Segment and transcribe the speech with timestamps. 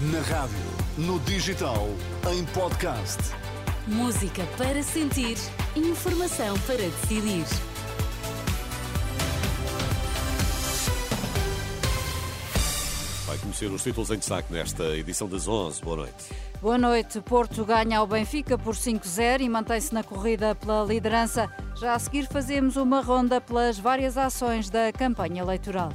[0.00, 0.56] Na rádio,
[0.96, 1.86] no digital,
[2.32, 3.18] em podcast.
[3.86, 5.36] Música para sentir,
[5.76, 7.44] informação para decidir.
[13.26, 15.82] Vai conhecer os títulos em destaque nesta edição das 11.
[15.82, 16.24] Boa noite.
[16.62, 17.20] Boa noite.
[17.20, 21.50] Porto ganha ao Benfica por 5-0 e mantém-se na corrida pela liderança.
[21.76, 25.92] Já a seguir fazemos uma ronda pelas várias ações da campanha eleitoral.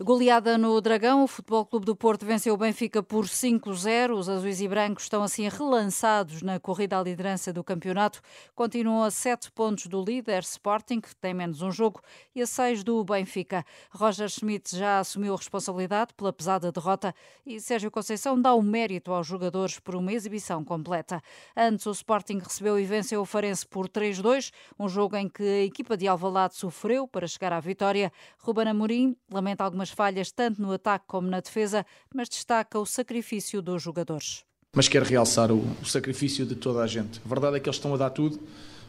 [0.00, 4.18] Goleada no Dragão, o Futebol Clube do Porto venceu o Benfica por 5-0.
[4.18, 8.20] Os azuis e brancos estão assim relançados na corrida à liderança do campeonato.
[8.56, 12.02] Continuam a 7 pontos do líder Sporting, que tem menos um jogo,
[12.34, 13.64] e a 6 do Benfica.
[13.88, 17.14] Roger Schmidt já assumiu a responsabilidade pela pesada derrota
[17.46, 21.22] e Sérgio Conceição dá o mérito aos jogadores por uma exibição completa.
[21.56, 25.62] Antes, o Sporting recebeu e venceu o Farense por 3-2, um jogo em que a
[25.62, 28.12] equipa de Alvalade sofreu para chegar à vitória.
[28.38, 32.86] Ruben Amorim lamenta algumas algumas falhas tanto no ataque como na defesa, mas destaca o
[32.86, 34.44] sacrifício dos jogadores.
[34.74, 37.20] Mas quero realçar o, o sacrifício de toda a gente.
[37.24, 38.40] A verdade é que eles estão a dar tudo,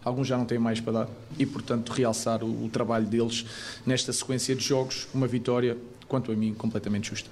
[0.04, 1.10] alguns já não têm mais para dar.
[1.38, 3.46] E, portanto, realçar o, o trabalho deles
[3.86, 7.30] nesta sequência de jogos, uma vitória, quanto a mim, completamente justa.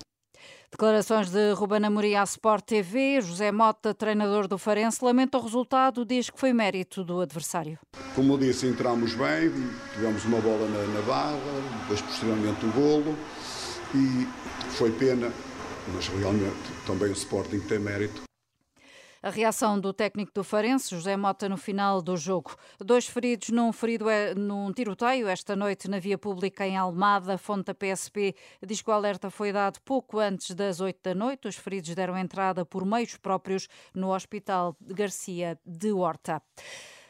[0.70, 3.22] Declarações de Ruben Amorim à Sport TV.
[3.22, 7.78] José Mota, treinador do Farense, lamenta o resultado, diz que foi mérito do adversário.
[8.16, 9.52] Como eu disse, entramos bem,
[9.94, 11.38] tivemos uma bola na, na barra,
[11.82, 13.16] depois posteriormente o golo
[13.94, 14.28] e
[14.72, 15.32] foi pena,
[15.94, 18.24] mas realmente também o Sporting tem mérito.
[19.22, 22.58] A reação do técnico do Farense, José Mota, no final do jogo.
[22.78, 27.38] Dois feridos num ferido é, num tiroteio esta noite na via pública em Almada.
[27.38, 31.48] Fonte da PSP diz que o alerta foi dado pouco antes das oito da noite.
[31.48, 36.42] Os feridos deram entrada por meios próprios no Hospital Garcia de Horta.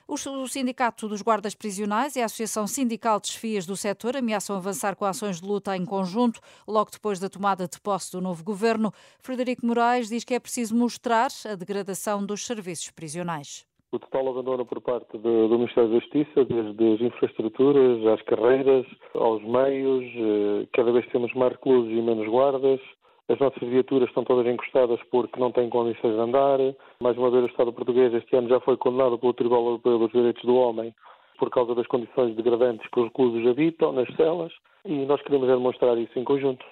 [0.06, 4.98] O Sindicato dos Guardas Prisionais e a Associação Sindical de Desfias do setor ameaçam avançar
[4.98, 8.92] com ações de luta em conjunto, logo depois da tomada de posse do novo governo.
[9.20, 13.66] Frederico Moraes diz que é preciso mostrar a degradação dos serviços prisionais.
[13.94, 18.86] O total abandono por parte do, do Ministério da Justiça, desde as infraestruturas, às carreiras,
[19.14, 22.82] aos meios, eh, cada vez temos mais reclusos e menos guardas,
[23.30, 26.60] as nossas viaturas estão todas encostadas porque não têm condições de andar.
[27.00, 30.12] Mais uma vez, o Estado português este ano já foi condenado pelo Tribunal Europeu dos
[30.12, 30.94] Direitos do Homem
[31.40, 34.52] por causa das condições degradantes que os reclusos habitam nas celas
[34.86, 36.66] e nós queremos demonstrar isso em conjunto.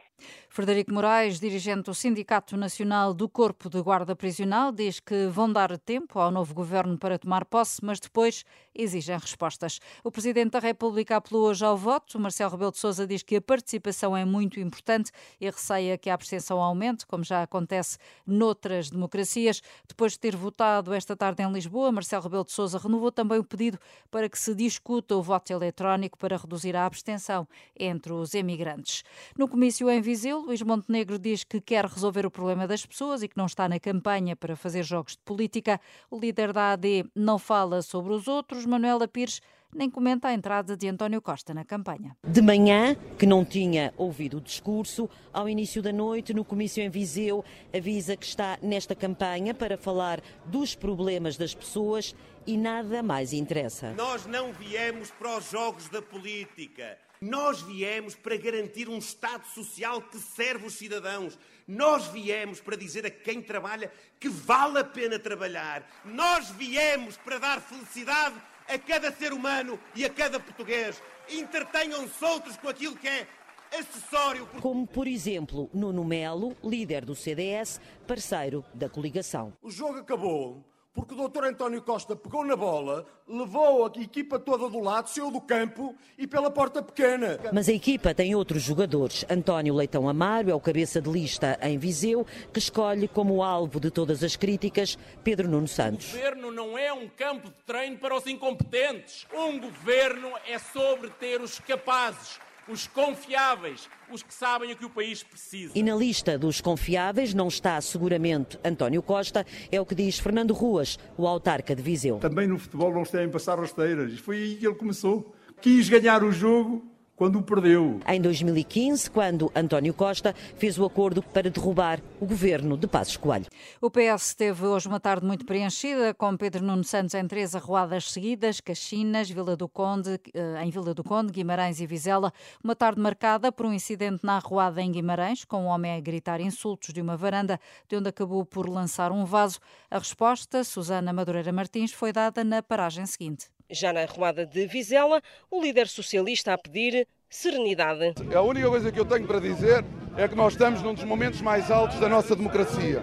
[0.54, 5.78] Frederico Moraes, dirigente do Sindicato Nacional do Corpo de Guarda Prisional, diz que vão dar
[5.78, 8.44] tempo ao novo governo para tomar posse, mas depois
[8.76, 9.80] exigem respostas.
[10.04, 12.20] O Presidente da República apelou hoje ao voto.
[12.20, 16.14] Marcelo Rebelo de Sousa diz que a participação é muito importante e receia que a
[16.14, 17.98] abstenção aumente, como já acontece
[18.28, 19.62] noutras democracias.
[19.88, 23.44] Depois de ter votado esta tarde em Lisboa, Marcelo Rebelo de Sousa renovou também o
[23.46, 23.80] pedido
[24.10, 29.02] para que se discuta o voto eletrónico para reduzir a abstenção entre os emigrantes.
[29.38, 33.28] No comício em Viseu, Luís Montenegro diz que quer resolver o problema das pessoas e
[33.28, 35.80] que não está na campanha para fazer jogos de política.
[36.10, 38.66] O líder da AD não fala sobre os outros.
[38.66, 39.42] Manuela Pires
[39.74, 42.16] nem comenta a entrada de António Costa na campanha.
[42.28, 46.90] De manhã, que não tinha ouvido o discurso, ao início da noite, no comício em
[46.90, 52.14] Viseu, avisa que está nesta campanha para falar dos problemas das pessoas
[52.46, 53.94] e nada mais interessa.
[53.94, 56.98] Nós não viemos para os jogos da política.
[57.22, 61.38] Nós viemos para garantir um Estado social que serve os cidadãos.
[61.68, 65.88] Nós viemos para dizer a quem trabalha que vale a pena trabalhar.
[66.04, 68.36] Nós viemos para dar felicidade
[68.68, 71.02] a cada ser humano e a cada português.
[71.30, 73.28] Entretenham-se outros com aquilo que é
[73.72, 74.48] acessório.
[74.60, 79.54] Como, por exemplo, Nuno Melo, líder do CDS, parceiro da coligação.
[79.62, 84.70] O jogo acabou porque o doutor António Costa pegou na bola, levou a equipa toda
[84.70, 87.40] do lado, saiu do campo e pela porta pequena.
[87.54, 89.26] Mas a equipa tem outros jogadores.
[89.30, 93.90] António Leitão Amaro é o cabeça de lista em Viseu, que escolhe como alvo de
[93.90, 96.10] todas as críticas Pedro Nuno Santos.
[96.10, 99.26] O governo não é um campo de treino para os incompetentes.
[99.34, 104.90] Um governo é sobre ter os capazes os confiáveis, os que sabem o que o
[104.90, 105.72] país precisa.
[105.76, 110.54] E na lista dos confiáveis não está seguramente António Costa, é o que diz Fernando
[110.54, 112.18] Ruas, o autarca de Viseu.
[112.18, 114.20] Também no futebol não se devem passar rasteiras.
[114.20, 115.34] Foi aí que ele começou.
[115.62, 116.92] Quis ganhar o jogo
[117.22, 118.00] quando o perdeu.
[118.08, 123.46] Em 2015, quando António Costa fez o acordo para derrubar o governo de Passos Coelho.
[123.80, 128.12] O PS teve hoje uma tarde muito preenchida, com Pedro Nuno Santos em três arruadas
[128.12, 132.34] seguidas, Caxinas, Vila do Conde, eh, em Vila do Conde, Guimarães e Vizela.
[132.64, 136.42] Uma tarde marcada por um incidente na arruada em Guimarães, com um homem a gritar
[136.42, 139.60] insultos de uma varanda, de onde acabou por lançar um vaso.
[139.92, 143.46] A resposta, Susana Madureira Martins, foi dada na paragem seguinte.
[143.72, 148.14] Já na arrumada de Vizela, o líder socialista a pedir serenidade.
[148.36, 149.86] A única coisa que eu tenho para dizer
[150.18, 153.02] é que nós estamos num dos momentos mais altos da nossa democracia.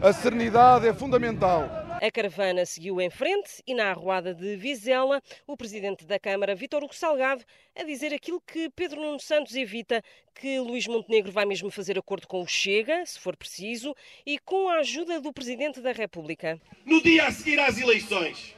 [0.00, 1.68] A serenidade é fundamental.
[2.00, 6.84] A caravana seguiu em frente e na arruada de Vizela, o presidente da Câmara, Vítor
[6.84, 7.42] Hugo Salgado,
[7.76, 10.00] a dizer aquilo que Pedro Nuno Santos evita,
[10.32, 14.68] que Luís Montenegro vai mesmo fazer acordo com o Chega, se for preciso, e com
[14.68, 16.60] a ajuda do presidente da República.
[16.86, 18.54] No dia a seguir às eleições,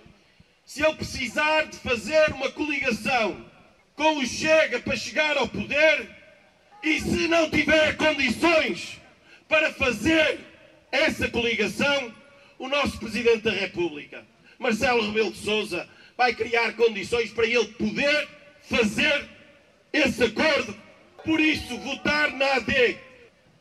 [0.71, 3.45] se ele precisar de fazer uma coligação
[3.97, 6.09] com o Chega para chegar ao poder,
[6.81, 9.01] e se não tiver condições
[9.49, 10.39] para fazer
[10.93, 12.15] essa coligação,
[12.57, 14.25] o nosso Presidente da República,
[14.61, 18.29] Marcelo Rebelo de Sousa, vai criar condições para ele poder
[18.61, 19.29] fazer
[19.93, 20.73] esse acordo.
[21.25, 22.97] Por isso, votar na AD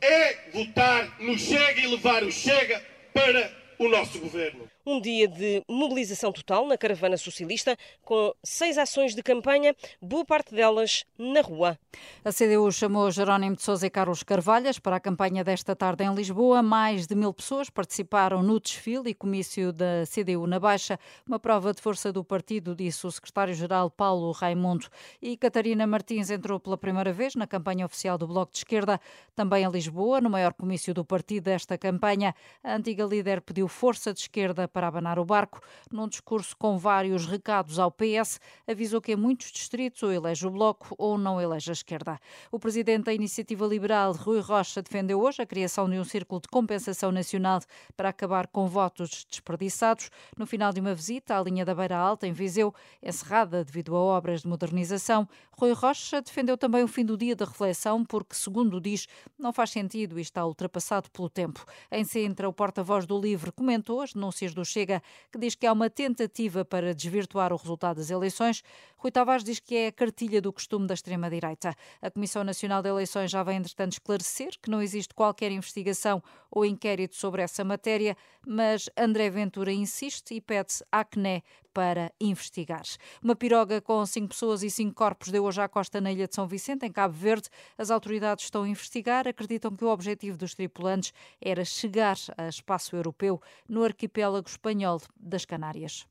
[0.00, 2.80] é votar no Chega e levar o Chega
[3.12, 4.68] para o nosso governo.
[4.84, 10.54] Um dia de mobilização total na caravana socialista, com seis ações de campanha, boa parte
[10.54, 11.78] delas na rua.
[12.22, 16.14] A CDU chamou Jerónimo de Sousa e Carlos Carvalhas para a campanha desta tarde em
[16.14, 16.62] Lisboa.
[16.62, 21.72] Mais de mil pessoas participaram no desfile e comício da CDU na Baixa, uma prova
[21.72, 24.88] de força do partido, disse o secretário-geral Paulo Raimundo.
[25.22, 29.00] E Catarina Martins entrou pela primeira vez na campanha oficial do Bloco de Esquerda,
[29.34, 32.34] também em Lisboa, no maior comício do partido desta campanha.
[32.62, 35.60] A antiga líder pediu força de esquerda para abanar o barco.
[35.90, 40.50] Num discurso com vários recados ao PS, avisou que em muitos distritos ou elege o
[40.50, 42.18] Bloco ou não elege a esquerda.
[42.50, 46.48] O presidente da Iniciativa Liberal, Rui Rocha, defendeu hoje a criação de um círculo de
[46.48, 47.60] compensação nacional
[47.96, 50.10] para acabar com votos desperdiçados.
[50.36, 53.98] No final de uma visita à linha da Beira Alta, em Viseu, encerrada devido a
[53.98, 58.80] obras de modernização, Rui Rocha defendeu também o fim do dia da reflexão, porque, segundo
[58.80, 59.06] diz,
[59.38, 61.64] não faz sentido e está ultrapassado pelo tempo.
[61.90, 65.72] Em Sintra, o porta-voz do LIVRE comentou as denúncias do Chega, que diz que há
[65.74, 68.62] uma tentativa para desvirtuar o resultado das eleições.
[68.96, 71.74] Rui Tavares diz que é a cartilha do costume da extrema-direita.
[72.00, 76.64] A Comissão Nacional de Eleições já vem, entretanto, esclarecer que não existe qualquer investigação ou
[76.64, 78.16] inquérito sobre essa matéria,
[78.46, 81.42] mas André Ventura insiste e pede à CNE
[81.72, 82.82] para investigar.
[83.22, 86.34] Uma piroga com cinco pessoas e cinco corpos deu hoje à costa na ilha de
[86.34, 87.48] São Vicente, em Cabo Verde.
[87.78, 92.96] As autoridades estão a investigar, acreditam que o objetivo dos tripulantes era chegar a espaço
[92.96, 96.06] europeu no arquipélago espanhol das Canárias.